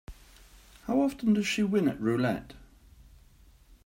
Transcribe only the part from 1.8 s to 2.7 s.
at roulette?